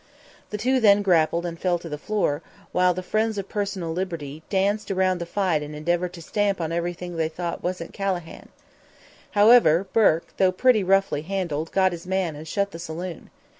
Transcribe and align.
The 0.49 0.57
two 0.57 0.79
then 0.79 1.03
grappled 1.03 1.45
and 1.45 1.59
fell 1.59 1.79
on 1.85 1.91
the 1.91 1.95
floor, 1.99 2.41
while 2.71 2.95
the 2.95 3.03
"friends 3.03 3.37
of 3.37 3.47
personal 3.47 3.91
liberty" 3.93 4.41
danced 4.49 4.89
around 4.89 5.19
the 5.21 5.27
fight 5.27 5.61
and 5.61 5.75
endeavored 5.75 6.13
to 6.13 6.23
stamp 6.23 6.59
on 6.59 6.71
everything 6.71 7.17
they 7.17 7.29
thought 7.29 7.61
wasn't 7.61 7.93
Calahan. 7.93 8.47
However, 9.37 9.85
Bourke, 9.93 10.33
though 10.37 10.51
pretty 10.51 10.83
roughly 10.83 11.21
handled, 11.21 11.71
got 11.71 11.91
his 11.91 12.07
man 12.07 12.35
and 12.35 12.47
shut 12.47 12.71
the 12.71 12.79
saloon. 12.79 13.29